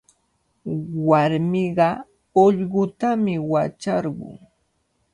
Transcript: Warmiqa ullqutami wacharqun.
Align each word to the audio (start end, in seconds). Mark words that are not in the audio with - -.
Warmiqa 1.07 1.87
ullqutami 2.43 3.35
wacharqun. 3.51 4.35